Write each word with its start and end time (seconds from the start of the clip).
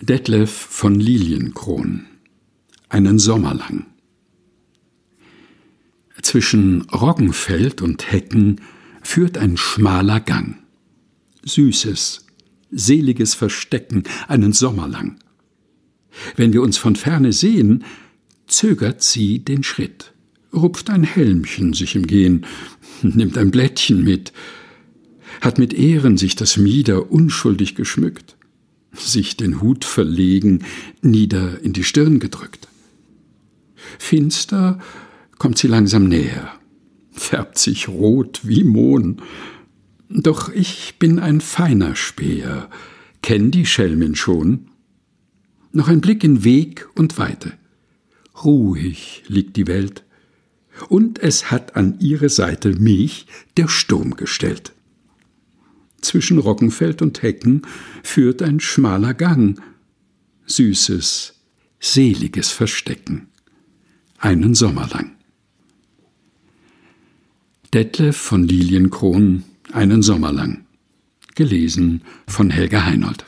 Detlef 0.00 0.50
von 0.50 0.94
Lilienkron 0.94 2.06
Einen 2.88 3.18
Sommer 3.18 3.54
lang 3.54 3.86
Zwischen 6.22 6.82
Roggenfeld 6.82 7.82
und 7.82 8.12
Hecken 8.12 8.60
führt 9.02 9.38
ein 9.38 9.56
schmaler 9.56 10.20
Gang. 10.20 10.56
Süßes, 11.42 12.26
seliges 12.70 13.34
Verstecken 13.34 14.04
einen 14.28 14.52
Sommer 14.52 14.86
lang. 14.86 15.18
Wenn 16.36 16.52
wir 16.52 16.62
uns 16.62 16.76
von 16.76 16.94
ferne 16.94 17.32
sehen, 17.32 17.84
zögert 18.46 19.02
sie 19.02 19.40
den 19.40 19.64
Schritt, 19.64 20.12
rupft 20.52 20.90
ein 20.90 21.02
Helmchen 21.02 21.72
sich 21.72 21.96
im 21.96 22.06
Gehen, 22.06 22.46
nimmt 23.02 23.36
ein 23.36 23.50
Blättchen 23.50 24.04
mit, 24.04 24.32
hat 25.40 25.58
mit 25.58 25.72
Ehren 25.74 26.18
sich 26.18 26.36
das 26.36 26.56
Mieder 26.56 27.10
unschuldig 27.10 27.74
geschmückt 27.74 28.37
sich 29.00 29.36
den 29.36 29.60
Hut 29.60 29.84
verlegen, 29.84 30.64
nieder 31.02 31.60
in 31.62 31.72
die 31.72 31.84
Stirn 31.84 32.18
gedrückt. 32.18 32.68
Finster 33.98 34.78
kommt 35.38 35.58
sie 35.58 35.68
langsam 35.68 36.08
näher, 36.08 36.52
färbt 37.12 37.58
sich 37.58 37.88
rot 37.88 38.40
wie 38.44 38.64
Mohn. 38.64 39.22
Doch 40.08 40.48
ich 40.50 40.96
bin 40.98 41.18
ein 41.18 41.40
feiner 41.40 41.94
Späher, 41.96 42.70
kenn 43.22 43.50
die 43.50 43.66
Schelmin 43.66 44.14
schon. 44.14 44.68
Noch 45.72 45.88
ein 45.88 46.00
Blick 46.00 46.24
in 46.24 46.44
Weg 46.44 46.88
und 46.94 47.18
Weite. 47.18 47.52
Ruhig 48.42 49.22
liegt 49.26 49.56
die 49.56 49.66
Welt, 49.66 50.04
und 50.88 51.18
es 51.18 51.50
hat 51.50 51.76
an 51.76 51.98
ihre 52.00 52.28
Seite 52.28 52.72
mich 52.74 53.26
der 53.56 53.68
Sturm 53.68 54.16
gestellt. 54.16 54.72
Zwischen 56.08 56.38
Roggenfeld 56.38 57.02
und 57.02 57.20
Hecken 57.20 57.60
führt 58.02 58.40
ein 58.40 58.60
schmaler 58.60 59.12
Gang. 59.12 59.60
Süßes, 60.46 61.34
seliges 61.80 62.50
Verstecken. 62.50 63.28
Einen 64.16 64.54
Sommer 64.54 64.88
lang. 64.90 65.16
Detlef 67.74 68.16
von 68.16 68.48
Lilienkron, 68.48 69.44
einen 69.70 70.00
Sommer 70.00 70.32
lang. 70.32 70.64
Gelesen 71.34 72.00
von 72.26 72.48
Helga 72.48 72.86
Heinold. 72.86 73.26